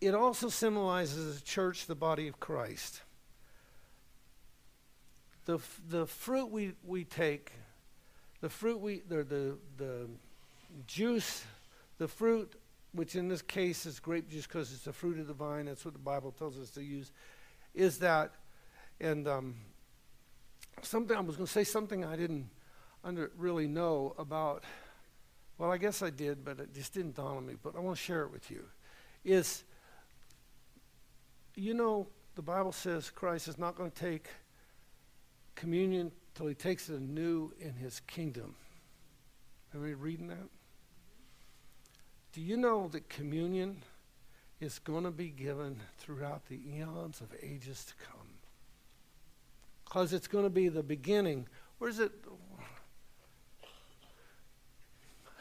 It 0.00 0.14
also 0.14 0.48
symbolizes 0.48 1.40
the 1.40 1.44
church, 1.44 1.86
the 1.86 1.96
body 1.96 2.28
of 2.28 2.38
Christ. 2.38 3.02
The, 5.46 5.58
the 5.88 6.06
fruit 6.06 6.52
we, 6.52 6.74
we 6.86 7.02
take, 7.02 7.50
the 8.40 8.48
fruit 8.48 8.78
we, 8.78 9.00
the, 9.00 9.24
the, 9.24 9.58
the 9.78 10.08
juice, 10.86 11.44
the 11.98 12.06
fruit, 12.06 12.54
which 12.92 13.16
in 13.16 13.26
this 13.26 13.42
case 13.42 13.84
is 13.84 13.98
grape 13.98 14.30
juice 14.30 14.46
because 14.46 14.72
it's 14.72 14.84
the 14.84 14.92
fruit 14.92 15.18
of 15.18 15.26
the 15.26 15.34
vine, 15.34 15.64
that's 15.66 15.84
what 15.84 15.94
the 15.94 15.98
Bible 15.98 16.30
tells 16.30 16.56
us 16.56 16.70
to 16.70 16.84
use, 16.84 17.10
is 17.74 17.98
that, 17.98 18.30
and 19.00 19.26
um, 19.26 19.54
something, 20.82 21.16
I 21.16 21.20
was 21.20 21.36
going 21.36 21.46
to 21.46 21.52
say 21.52 21.64
something 21.64 22.04
I 22.04 22.16
didn't 22.16 22.48
under, 23.04 23.30
really 23.36 23.66
know 23.66 24.14
about, 24.18 24.64
well, 25.58 25.70
I 25.70 25.78
guess 25.78 26.02
I 26.02 26.10
did, 26.10 26.44
but 26.44 26.60
it 26.60 26.74
just 26.74 26.92
didn't 26.92 27.16
dawn 27.16 27.38
on 27.38 27.46
me, 27.46 27.54
but 27.62 27.76
I 27.76 27.80
want 27.80 27.96
to 27.96 28.02
share 28.02 28.22
it 28.22 28.30
with 28.30 28.50
you, 28.50 28.64
is, 29.24 29.64
you 31.54 31.74
know, 31.74 32.08
the 32.34 32.42
Bible 32.42 32.72
says 32.72 33.10
Christ 33.10 33.48
is 33.48 33.58
not 33.58 33.76
going 33.76 33.90
to 33.90 33.96
take 33.96 34.28
communion 35.54 36.12
till 36.34 36.46
he 36.46 36.54
takes 36.54 36.88
it 36.88 36.98
anew 36.98 37.52
in 37.60 37.74
his 37.74 38.00
kingdom. 38.00 38.54
Are 39.74 39.80
we 39.80 39.94
reading 39.94 40.28
that? 40.28 40.48
Do 42.32 42.40
you 42.40 42.56
know 42.56 42.88
that 42.88 43.08
communion 43.08 43.82
is 44.60 44.78
going 44.78 45.04
to 45.04 45.10
be 45.10 45.28
given 45.28 45.80
throughout 45.98 46.46
the 46.46 46.60
eons 46.74 47.20
of 47.20 47.34
ages 47.42 47.84
to 47.86 47.94
come? 48.06 48.19
Because 49.90 50.12
it's 50.12 50.28
going 50.28 50.44
to 50.44 50.50
be 50.50 50.68
the 50.68 50.84
beginning. 50.84 51.48
Where's 51.78 51.98
it? 51.98 52.12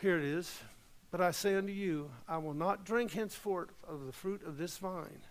Here 0.01 0.18
it 0.18 0.24
is. 0.24 0.60
But 1.12 1.22
I 1.22 1.29
say 1.29 1.53
unto 1.53 1.72
you, 1.72 2.10
I 2.27 2.39
will 2.39 2.56
not 2.56 2.84
drink 2.84 3.12
henceforth 3.12 3.70
of 3.88 4.08
the 4.08 4.12
fruit 4.12 4.44
of 4.44 4.58
this 4.58 4.79
vine 4.79 5.22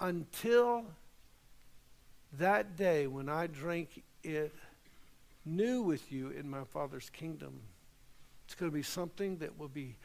until 0.00 0.84
that 2.38 2.76
day 2.76 3.06
when 3.06 3.28
I 3.28 3.46
drink 3.46 4.02
it 4.24 4.54
new 5.44 5.82
with 5.82 6.10
you 6.10 6.30
in 6.30 6.48
my 6.48 6.64
Father's 6.64 7.10
kingdom. 7.10 7.60
It's 8.46 8.54
going 8.54 8.70
to 8.70 8.74
be 8.74 8.82
something 8.82 9.36
that 9.38 9.58
will 9.58 9.68
be, 9.68 9.96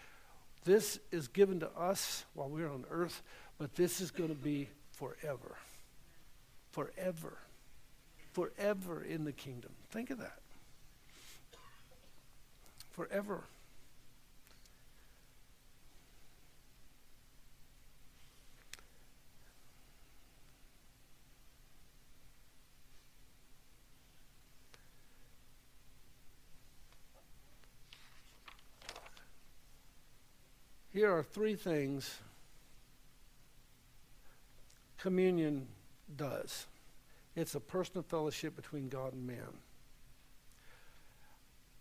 this 0.66 1.00
is 1.12 1.30
given 1.30 1.62
to 1.62 1.70
us 1.70 2.26
while 2.34 2.50
we're 2.50 2.70
on 2.70 2.84
earth, 2.90 3.24
but 3.58 3.76
this 3.76 4.02
is 4.02 4.12
going 4.12 4.30
to 4.30 4.36
be 4.36 4.68
forever. 4.92 5.56
Forever. 6.72 7.38
Forever 8.34 9.04
in 9.04 9.26
the 9.26 9.32
kingdom. 9.32 9.72
Think 9.90 10.10
of 10.10 10.20
that. 10.20 10.40
Forever. 12.92 13.44
Here 30.94 31.12
are 31.12 31.24
three 31.24 31.56
things 31.56 32.18
communion 34.98 35.68
does 36.16 36.68
it's 37.36 37.56
a 37.56 37.60
personal 37.60 38.04
fellowship 38.04 38.56
between 38.56 38.90
God 38.90 39.14
and 39.14 39.26
man. 39.26 39.60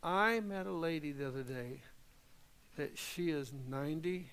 I 0.02 0.40
met 0.40 0.66
a 0.66 0.72
lady 0.72 1.12
the 1.12 1.28
other 1.28 1.42
day 1.42 1.82
that 2.76 2.96
she 2.96 3.30
is 3.30 3.52
90, 3.68 4.30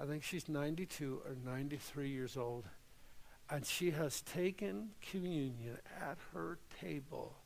I 0.00 0.04
think 0.06 0.22
she's 0.22 0.48
92 0.48 1.22
or 1.24 1.36
93 1.44 2.08
years 2.08 2.36
old, 2.36 2.64
and 3.50 3.66
she 3.66 3.90
has 3.90 4.22
taken 4.22 4.90
communion 5.02 5.78
at 6.00 6.16
her 6.32 6.58
table 6.80 7.36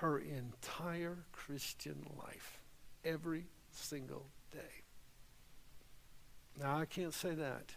her 0.00 0.18
entire 0.18 1.18
Christian 1.32 2.06
life, 2.18 2.58
every 3.04 3.44
single 3.70 4.26
day. 4.50 4.84
Now 6.58 6.78
I 6.78 6.86
can't 6.86 7.12
say 7.12 7.34
that. 7.34 7.74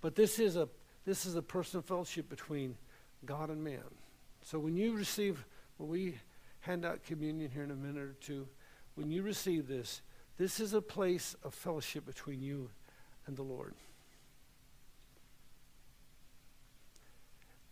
But 0.00 0.14
this 0.14 0.38
is 0.38 0.56
a 0.56 0.68
this 1.04 1.26
is 1.26 1.34
a 1.34 1.42
personal 1.42 1.82
fellowship 1.82 2.28
between 2.28 2.76
God 3.24 3.50
and 3.50 3.62
man. 3.62 3.84
So 4.42 4.58
when 4.58 4.76
you 4.76 4.94
receive 4.96 5.44
when 5.76 5.88
we 5.88 6.18
hand 6.60 6.84
out 6.84 7.02
communion 7.04 7.50
here 7.50 7.62
in 7.62 7.70
a 7.70 7.74
minute 7.74 8.02
or 8.02 8.16
two, 8.20 8.46
when 8.94 9.10
you 9.10 9.22
receive 9.22 9.66
this, 9.66 10.02
this 10.36 10.60
is 10.60 10.74
a 10.74 10.82
place 10.82 11.34
of 11.42 11.54
fellowship 11.54 12.04
between 12.04 12.42
you 12.42 12.68
and 13.26 13.36
the 13.36 13.42
Lord. 13.42 13.74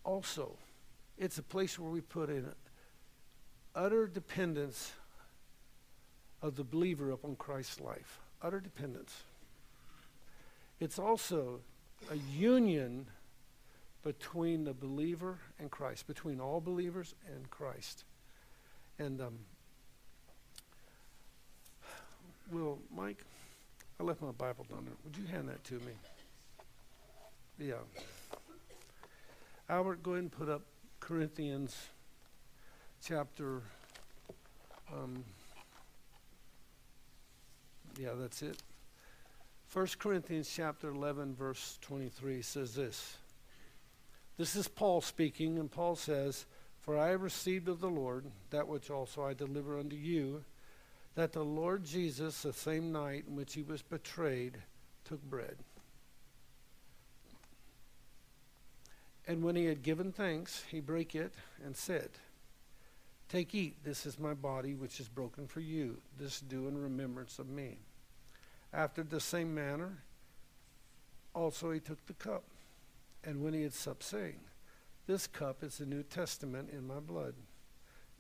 Also, 0.05 0.57
it's 1.19 1.37
a 1.37 1.43
place 1.43 1.79
where 1.79 1.91
we 1.91 2.01
put 2.01 2.31
in 2.31 2.51
utter 3.75 4.07
dependence 4.07 4.93
of 6.41 6.57
the 6.57 6.65
believer 6.65 7.11
upon 7.11 7.37
Christ's 7.37 7.81
life. 7.81 8.21
Utter 8.41 8.61
dependence. 8.61 9.23
It's 10.81 10.99
also 10.99 11.61
a 12.11 12.17
union 12.17 13.07
between 14.03 14.65
the 14.65 14.73
believer 14.73 15.39
and 15.59 15.71
Christ, 15.71 16.07
between 16.07 16.41
all 16.41 16.61
believers 16.61 17.15
and 17.35 17.49
Christ. 17.51 18.05
And 18.99 19.21
um, 19.21 19.39
Will, 22.51 22.79
Mike, 22.95 23.25
I 24.01 24.05
left 24.05 24.23
my 24.23 24.31
Bible 24.31 24.65
down 24.71 24.85
there. 24.85 24.95
Would 25.05 25.17
you 25.17 25.27
hand 25.27 25.49
that 25.49 25.63
to 25.65 25.75
me? 25.75 25.93
Yeah. 27.59 27.75
Albert, 29.69 30.03
go 30.03 30.13
ahead 30.13 30.23
and 30.23 30.33
put 30.33 30.49
up 30.49 30.63
Corinthians 31.01 31.77
chapter. 33.05 33.61
Um, 34.93 35.25
yeah, 37.99 38.11
that's 38.19 38.41
it. 38.43 38.57
1 39.73 39.87
Corinthians 39.99 40.51
chapter 40.55 40.89
11, 40.89 41.35
verse 41.35 41.79
23 41.83 42.41
says 42.41 42.75
this. 42.75 43.18
This 44.39 44.55
is 44.55 44.69
Paul 44.69 45.01
speaking, 45.01 45.59
and 45.59 45.69
Paul 45.69 45.97
says, 45.97 46.47
For 46.81 46.97
I 46.97 47.09
have 47.09 47.23
received 47.23 47.69
of 47.69 47.81
the 47.81 47.91
Lord 47.91 48.25
that 48.51 48.69
which 48.69 48.89
also 48.89 49.25
I 49.25 49.35
deliver 49.35 49.77
unto 49.77 49.97
you, 49.97 50.45
that 51.17 51.33
the 51.33 51.45
Lord 51.45 51.85
Jesus, 51.85 52.43
the 52.43 52.53
same 52.53 52.93
night 52.93 53.25
in 53.27 53.35
which 53.35 53.55
he 53.55 53.63
was 53.63 53.83
betrayed, 53.83 54.59
took 55.05 55.21
bread. 55.23 55.57
And 59.27 59.43
when 59.43 59.57
he 59.57 59.65
had 59.65 59.83
given 59.83 60.13
thanks, 60.13 60.65
he 60.71 60.79
brake 60.79 61.17
it 61.17 61.35
and 61.65 61.77
said, 61.77 62.11
Take, 63.29 63.55
eat, 63.57 63.85
this 63.85 64.07
is 64.07 64.21
my 64.21 64.35
body, 64.35 64.75
which 64.75 65.01
is 65.01 65.09
broken 65.09 65.49
for 65.49 65.61
you. 65.61 65.99
This 66.17 66.41
do 66.41 66.69
in 66.69 66.81
remembrance 66.81 67.41
of 67.41 67.49
me. 67.49 67.79
After 68.73 69.03
the 69.03 69.21
same 69.21 69.53
manner, 69.53 69.99
also 71.35 71.73
he 71.73 71.81
took 71.81 72.07
the 72.07 72.15
cup. 72.15 72.45
And 73.25 73.43
when 73.43 73.55
he 73.55 73.63
had 73.63 73.75
supped, 73.75 74.03
saying, 74.03 74.41
This 75.07 75.27
cup 75.27 75.63
is 75.63 75.79
the 75.79 75.87
New 75.87 76.03
Testament 76.03 76.71
in 76.73 76.87
my 76.87 77.01
blood. 77.01 77.35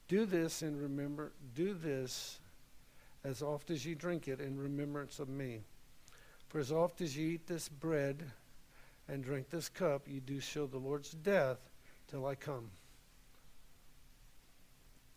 Do 0.08 0.24
this 0.24 0.62
and 0.62 0.80
remember, 0.80 1.32
do 1.54 1.74
this 1.74 2.40
as 3.24 3.42
oft 3.42 3.70
as 3.70 3.84
ye 3.84 3.94
drink 3.94 4.26
it 4.26 4.40
in 4.40 4.58
remembrance 4.58 5.18
of 5.18 5.28
me. 5.28 5.60
For 6.48 6.58
as 6.58 6.72
oft 6.72 7.00
as 7.00 7.16
ye 7.16 7.34
eat 7.34 7.46
this 7.46 7.68
bread 7.68 8.24
and 9.06 9.22
drink 9.22 9.50
this 9.50 9.68
cup, 9.68 10.08
ye 10.08 10.20
do 10.20 10.40
show 10.40 10.66
the 10.66 10.78
Lord's 10.78 11.10
death 11.10 11.58
till 12.10 12.26
I 12.26 12.34
come. 12.34 12.70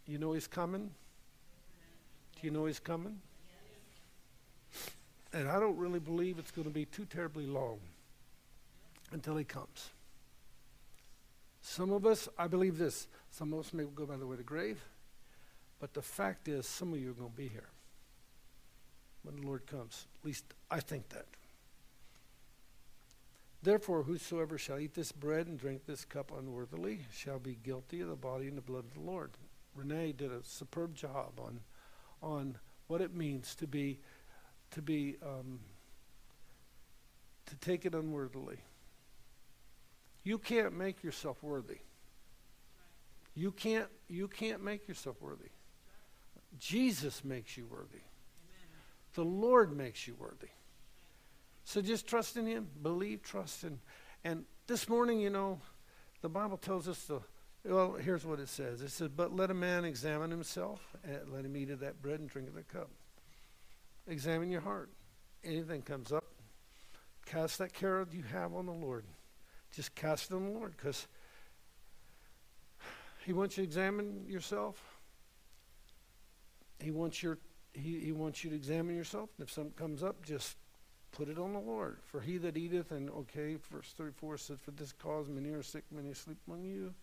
You 0.06 0.18
know 0.18 0.34
he's 0.34 0.48
coming? 0.48 0.92
Do 2.36 2.48
you 2.48 2.52
know 2.52 2.66
he's 2.66 2.80
coming? 2.80 3.20
And 5.32 5.48
I 5.48 5.60
don't 5.60 5.78
really 5.78 6.00
believe 6.00 6.38
it's 6.38 6.52
going 6.52 6.68
to 6.68 6.74
be 6.74 6.86
too 6.86 7.06
terribly 7.06 7.46
long 7.46 7.80
until 9.12 9.36
he 9.36 9.44
comes. 9.44 9.90
Some 11.62 11.92
of 11.92 12.06
us, 12.06 12.28
I 12.38 12.48
believe 12.48 12.78
this, 12.78 13.08
some 13.30 13.54
of 13.54 13.60
us 13.60 13.74
may 13.74 13.84
go 13.84 14.06
by 14.06 14.18
the 14.18 14.26
way 14.26 14.36
the 14.36 14.44
grave, 14.44 14.82
but 15.80 15.94
the 15.94 16.02
fact 16.02 16.48
is, 16.48 16.66
some 16.66 16.94
of 16.94 17.00
you 17.00 17.12
are 17.12 17.14
going 17.14 17.32
to 17.32 17.38
be 17.38 17.48
here 17.48 17.70
when 19.24 19.36
the 19.36 19.48
Lord 19.48 19.66
comes. 19.68 20.08
At 20.22 20.26
least 20.26 20.46
I 20.70 20.80
think 20.80 21.10
that. 21.10 21.26
Therefore, 23.64 24.04
whosoever 24.04 24.58
shall 24.58 24.80
eat 24.80 24.96
this 24.96 25.12
bread 25.12 25.46
and 25.46 25.60
drink 25.60 25.86
this 25.86 26.04
cup 26.04 26.32
unworthily 26.36 27.02
shall 27.14 27.38
be 27.38 27.58
guilty 27.64 28.02
of 28.02 28.10
the 28.10 28.16
body 28.16 28.48
and 28.48 28.58
the 28.58 28.62
blood 28.62 28.86
of 28.86 28.94
the 28.96 29.02
Lord. 29.02 29.32
Renee 29.76 30.14
did 30.14 30.32
a 30.32 30.44
superb 30.44 30.96
job 30.96 31.40
on, 31.40 31.60
on 32.24 32.58
what 32.88 33.02
it 33.02 33.16
means 33.16 33.54
to 33.56 33.68
be, 33.68 34.00
to 34.72 34.82
be, 34.82 35.16
um, 35.22 35.60
to 37.46 37.56
take 37.58 37.86
it 37.86 37.94
unworthily. 37.94 38.58
You 40.24 40.38
can't 40.38 40.78
make 40.78 41.04
yourself 41.04 41.42
worthy. 41.42 41.80
You 43.36 43.52
can't, 43.52 43.88
you 44.08 44.28
can't 44.28 44.64
make 44.64 44.88
yourself 44.88 45.22
worthy. 45.22 45.50
Jesus 46.60 47.24
makes 47.24 47.58
you 47.58 47.66
worthy. 47.66 48.02
The 49.14 49.24
Lord 49.24 49.76
makes 49.76 50.08
you 50.08 50.16
worthy. 50.16 50.50
So 51.64 51.82
just 51.82 52.08
trust 52.08 52.38
in 52.38 52.46
Him, 52.46 52.68
believe, 52.82 53.24
trust 53.24 53.64
in. 53.64 53.80
And 54.24 54.46
this 54.68 54.88
morning, 54.88 55.20
you 55.20 55.30
know, 55.30 55.60
the 56.22 56.30
Bible 56.30 56.58
tells 56.58 56.88
us 56.88 57.06
to. 57.08 57.22
Well, 57.64 57.94
here's 57.94 58.26
what 58.26 58.40
it 58.40 58.50
says. 58.50 58.82
It 58.82 58.90
says, 58.90 59.10
"But 59.10 59.36
let 59.36 59.52
a 59.52 59.54
man 59.54 59.86
examine 59.86 60.32
himself, 60.32 60.96
and 61.04 61.32
let 61.32 61.46
him 61.46 61.56
eat 61.56 61.70
of 61.70 61.80
that 61.82 62.02
bread 62.02 62.20
and 62.20 62.28
drink 62.28 62.48
of 62.48 62.56
that 62.56 62.68
cup. 62.68 62.90
Examine 64.08 64.50
your 64.50 64.62
heart. 64.62 64.90
Anything 65.44 65.82
comes 65.84 66.12
up, 66.12 66.26
cast 67.26 67.60
that 67.60 67.74
care 67.74 68.06
you 68.12 68.24
have 68.24 68.54
on 68.54 68.66
the 68.66 68.72
Lord. 68.72 69.06
Just 69.72 69.96
cast 69.96 70.32
it 70.32 70.36
on 70.36 70.46
the 70.46 70.52
Lord, 70.52 70.76
because 70.76 71.08
He 73.26 73.34
wants 73.34 73.58
you 73.58 73.64
to 73.64 73.68
examine 73.68 74.26
yourself. 74.28 74.82
He 76.80 76.92
wants 76.92 77.22
your 77.22 77.38
he, 77.74 78.00
he 78.00 78.12
wants 78.12 78.44
you 78.44 78.50
to 78.50 78.56
examine 78.56 78.96
yourself. 78.96 79.30
And 79.38 79.48
if 79.48 79.54
something 79.54 79.74
comes 79.74 80.04
up, 80.04 80.26
just 80.26 80.58
put 81.12 81.30
it 81.30 81.38
on 81.38 81.54
the 81.54 81.60
Lord. 81.60 81.98
For 82.06 82.22
he 82.22 82.38
that 82.40 82.58
eateth, 82.58 82.92
and 82.92 83.10
okay, 83.10 83.58
verse 83.72 83.94
34 83.98 84.38
says, 84.38 84.58
For 84.64 84.72
this 84.72 84.92
cause 84.94 85.28
many 85.30 85.50
are 85.52 85.64
sick, 85.64 85.84
many 85.92 86.14
sleep 86.14 86.38
among 86.48 86.64
you. 86.64 86.94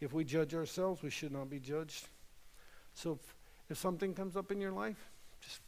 If 0.00 0.12
we 0.12 0.24
judge 0.24 0.54
ourselves, 0.54 1.02
we 1.02 1.10
should 1.10 1.32
not 1.32 1.50
be 1.50 1.58
judged. 1.58 2.08
So 2.94 3.12
if, 3.12 3.34
if 3.70 3.78
something 3.78 4.14
comes 4.14 4.36
up 4.36 4.52
in 4.52 4.60
your 4.60 4.72
life, 4.72 5.10
just 5.40 5.60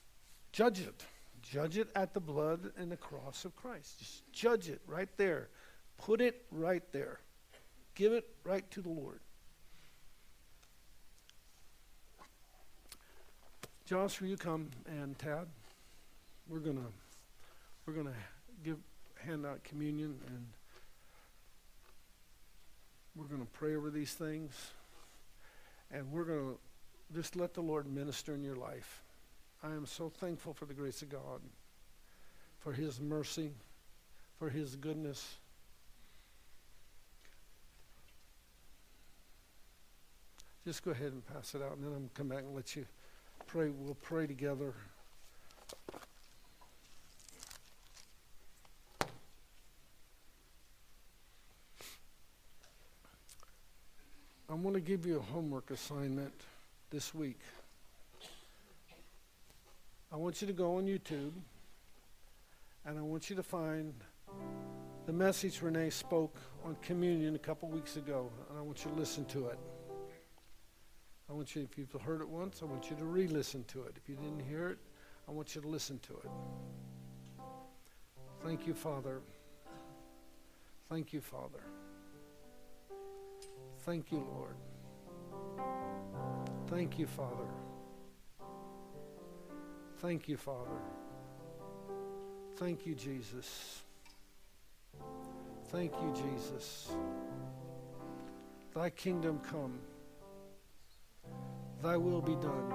judge 0.52 0.80
it. 0.80 1.04
Judge 1.42 1.78
it 1.78 1.88
at 1.96 2.12
the 2.12 2.20
blood 2.20 2.72
and 2.76 2.92
the 2.92 2.96
cross 2.96 3.44
of 3.44 3.56
Christ. 3.56 3.98
Just 3.98 4.30
judge 4.32 4.68
it 4.68 4.80
right 4.86 5.08
there. 5.16 5.48
Put 6.04 6.20
it 6.20 6.46
right 6.50 6.82
there. 6.92 7.20
Give 7.94 8.12
it 8.12 8.26
right 8.44 8.68
to 8.70 8.80
the 8.80 8.88
Lord. 8.88 9.20
Josh, 13.84 14.20
will 14.20 14.28
you 14.28 14.36
come 14.36 14.70
and 14.86 15.18
Tad? 15.18 15.46
We're 16.48 16.60
gonna 16.60 16.86
we're 17.84 17.92
gonna 17.92 18.14
give 18.64 18.78
hand 19.16 19.44
out 19.44 19.62
communion 19.64 20.18
and 20.28 20.46
we're 23.14 23.24
gonna 23.24 23.48
pray 23.52 23.74
over 23.74 23.90
these 23.90 24.14
things 24.14 24.52
and 25.90 26.10
we're 26.10 26.24
gonna 26.24 26.54
just 27.14 27.36
let 27.36 27.52
the 27.52 27.60
Lord 27.60 27.86
minister 27.86 28.34
in 28.34 28.42
your 28.42 28.56
life. 28.56 29.02
I 29.62 29.72
am 29.72 29.84
so 29.84 30.08
thankful 30.08 30.54
for 30.54 30.64
the 30.64 30.74
grace 30.74 31.02
of 31.02 31.10
God, 31.10 31.40
for 32.60 32.72
His 32.72 33.00
mercy, 33.00 33.50
for 34.38 34.48
His 34.48 34.76
goodness. 34.76 35.36
Just 40.64 40.84
go 40.84 40.90
ahead 40.90 41.12
and 41.12 41.26
pass 41.26 41.54
it 41.54 41.62
out, 41.62 41.76
and 41.76 41.84
then 41.84 41.92
I'm 41.92 41.98
going 41.98 42.08
to 42.08 42.14
come 42.14 42.28
back 42.28 42.40
and 42.40 42.54
let 42.54 42.76
you 42.76 42.84
pray, 43.46 43.70
we'll 43.70 43.94
pray 43.94 44.26
together. 44.26 44.74
I 54.48 54.54
want 54.54 54.74
to 54.74 54.80
give 54.80 55.06
you 55.06 55.18
a 55.18 55.22
homework 55.22 55.70
assignment 55.70 56.34
this 56.90 57.14
week. 57.14 57.38
I 60.12 60.16
want 60.16 60.40
you 60.40 60.48
to 60.48 60.52
go 60.52 60.76
on 60.76 60.86
YouTube 60.86 61.32
and 62.84 62.98
I 62.98 63.02
want 63.02 63.30
you 63.30 63.36
to 63.36 63.42
find 63.44 63.94
the 65.06 65.12
message 65.12 65.62
Renee 65.62 65.90
spoke 65.90 66.36
on 66.64 66.76
communion 66.82 67.36
a 67.36 67.38
couple 67.38 67.68
weeks 67.68 67.96
ago, 67.96 68.30
and 68.48 68.58
I 68.58 68.62
want 68.62 68.84
you 68.84 68.90
to 68.90 68.96
listen 68.96 69.24
to 69.26 69.46
it. 69.48 69.58
I 71.30 71.32
want 71.32 71.54
you, 71.54 71.62
if 71.62 71.78
you've 71.78 71.92
heard 72.02 72.20
it 72.20 72.28
once, 72.28 72.60
I 72.60 72.64
want 72.64 72.90
you 72.90 72.96
to 72.96 73.04
re 73.04 73.28
listen 73.28 73.62
to 73.68 73.84
it. 73.84 73.94
If 73.96 74.08
you 74.08 74.16
didn't 74.16 74.40
hear 74.40 74.68
it, 74.68 74.78
I 75.28 75.30
want 75.30 75.54
you 75.54 75.60
to 75.60 75.68
listen 75.68 76.00
to 76.00 76.14
it. 76.14 76.30
Thank 78.42 78.66
you, 78.66 78.74
Father. 78.74 79.20
Thank 80.88 81.12
you, 81.12 81.20
Father. 81.20 81.60
Thank 83.84 84.10
you, 84.10 84.26
Lord. 84.34 84.56
Thank 86.66 86.98
you, 86.98 87.06
Father. 87.06 87.48
Thank 89.98 90.28
you, 90.28 90.36
Father. 90.36 90.80
Thank 92.56 92.86
you, 92.86 92.94
Jesus. 92.96 93.82
Thank 95.68 95.92
you, 95.92 96.12
Jesus. 96.12 96.90
Thy 98.74 98.90
kingdom 98.90 99.40
come. 99.48 99.78
Thy 101.82 101.96
will 101.96 102.20
be 102.20 102.34
done 102.36 102.74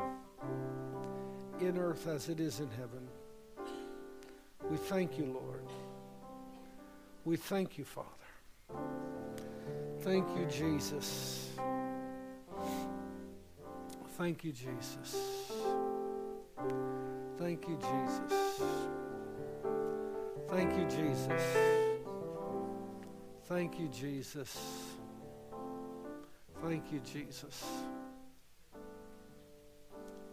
in 1.60 1.78
earth 1.78 2.08
as 2.08 2.30
it 2.30 2.40
is 2.40 2.60
in 2.60 2.70
heaven. 2.72 3.08
We 4.70 4.78
thank 4.78 5.18
you, 5.18 5.26
Lord. 5.26 5.68
We 7.24 7.38
thank 7.38 7.78
you, 7.78 7.86
Father. 7.86 8.10
Thank 10.02 10.28
you, 10.38 10.46
Jesus. 10.46 11.50
Thank 14.18 14.44
you, 14.44 14.52
Jesus. 14.52 15.52
Thank 17.38 17.68
you, 17.68 17.78
Jesus. 17.78 18.62
Thank 20.50 20.78
you, 20.78 20.86
Jesus. 20.86 21.44
Thank 23.48 23.80
you, 23.80 23.88
Jesus. 23.90 24.58
Thank 26.64 26.92
you, 26.92 27.00
Jesus. 27.02 27.64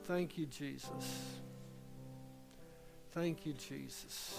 Thank 0.05 0.37
you, 0.37 0.47
Jesus. 0.47 1.39
Thank 3.13 3.47
you, 3.47 3.53
Jesus. 3.53 4.39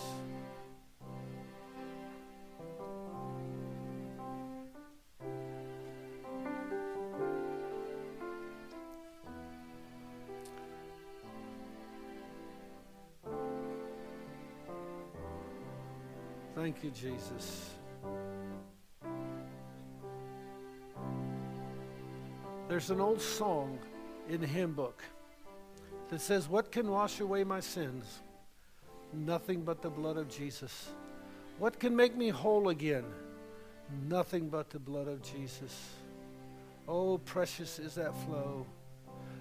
Thank 16.56 16.84
you, 16.84 16.92
Jesus. 16.92 17.70
There's 22.68 22.90
an 22.90 23.00
old 23.00 23.22
song 23.22 23.80
in 24.28 24.42
the 24.42 24.48
hymn 24.48 24.74
book 24.74 25.04
that 26.14 26.22
says, 26.22 26.48
What 26.48 26.72
can 26.72 26.92
wash 26.92 27.22
away 27.22 27.44
my 27.44 27.60
sins? 27.60 28.20
Nothing 29.14 29.62
but 29.62 29.82
the 29.82 29.90
blood 29.90 30.16
of 30.16 30.30
Jesus. 30.30 30.90
What 31.58 31.80
can 31.80 31.96
make 31.96 32.16
me 32.16 32.30
whole 32.30 32.70
again? 32.70 33.06
Nothing 34.08 34.48
but 34.48 34.70
the 34.70 34.78
blood 34.78 35.08
of 35.08 35.24
Jesus. 35.24 35.90
Oh, 36.88 37.18
precious 37.18 37.80
is 37.80 37.96
that 37.96 38.16
flow 38.28 38.68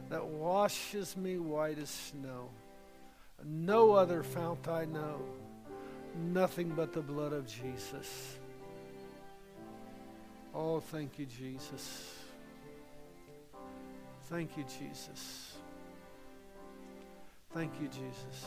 that 0.09 0.25
washes 0.25 1.15
me 1.15 1.37
white 1.37 1.79
as 1.79 1.91
snow. 1.91 2.49
No 3.45 3.93
other 3.93 4.23
fount 4.23 4.67
I 4.67 4.87
know, 4.87 5.21
nothing 6.33 6.71
but 6.71 6.95
the 6.95 7.03
blood 7.03 7.35
of 7.35 7.47
Jesus. 7.47 8.39
Oh, 10.55 10.81
thank 10.81 11.19
you, 11.19 11.27
Jesus. 11.27 12.15
Thank 14.31 14.57
you, 14.57 14.65
Jesus. 14.79 15.52
Thank 17.55 17.73
you, 17.83 17.89
Jesus. 17.89 18.47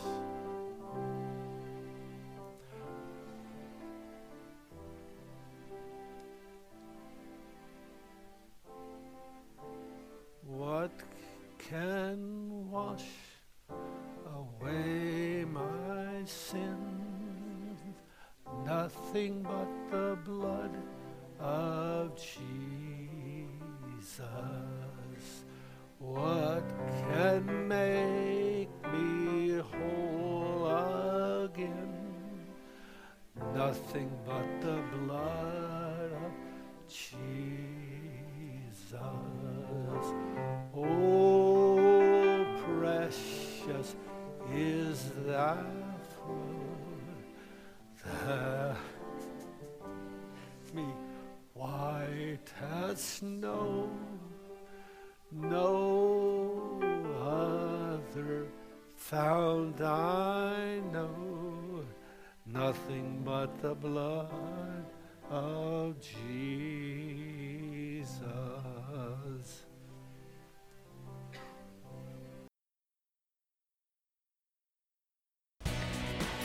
What 10.47 10.91
can 11.59 12.71
wash 12.71 13.05
away 14.35 15.45
my 15.45 16.25
sins? 16.25 17.79
Nothing 18.65 19.43
but 19.43 19.67
the 19.91 20.17
blood 20.23 20.71
of 21.39 22.15
Jesus. 22.15 23.45
Found 59.09 59.79
I 59.81 60.79
know, 60.91 61.85
nothing 62.47 63.21
but 63.23 63.61
the 63.61 63.75
blood 63.75 64.83
of 65.29 65.93
Jesus. 66.01 66.25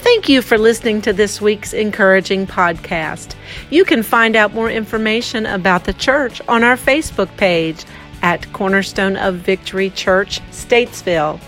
Thank 0.01 0.29
you 0.29 0.43
for 0.43 0.59
listening 0.59 1.01
to 1.01 1.15
this 1.15 1.41
week's 1.41 1.73
encouraging 1.73 2.47
podcast. 2.47 3.35
You 3.71 3.87
can 3.87 4.03
find 4.03 4.37
out 4.37 4.53
more 4.53 4.71
information 4.71 5.47
about 5.47 5.85
the 5.85 5.95
church 5.95 6.43
on 6.47 6.63
our 6.63 6.77
Facebook 6.77 7.35
page 7.39 7.87
at 8.21 8.53
Cornerstone 8.53 9.17
of 9.17 9.37
Victory 9.37 9.89
Church, 9.89 10.43
Statesville. 10.51 11.41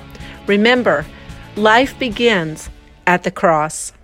Remember, 0.53 1.07
life 1.57 1.99
begins 1.99 2.69
at 3.07 3.23
the 3.23 3.31
cross. 3.31 3.95